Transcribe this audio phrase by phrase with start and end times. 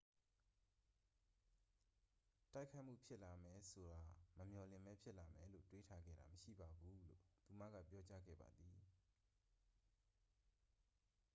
[2.53, 4.01] """တိုက်ခိုက်မှုဖြစ်လာမယ်ဆိုတာ
[4.37, 8.79] မမျှော်လင့်ဘဲ ဖြစ်လာမယ်လို့ တွေးထားခဲ့တာမရှိပါဘူး၊" လို့ သူမက ပြောကြားခဲ့ပါသည်။